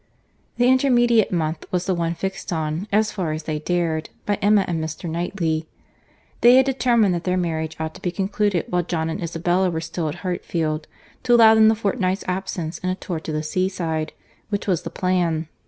[0.57, 4.65] The intermediate month was the one fixed on, as far as they dared, by Emma
[4.67, 5.07] and Mr.
[5.07, 9.79] Knightley.—They had determined that their marriage ought to be concluded while John and Isabella were
[9.79, 10.87] still at Hartfield,
[11.21, 14.13] to allow them the fortnight's absence in a tour to the seaside,
[14.49, 15.47] which was the plan.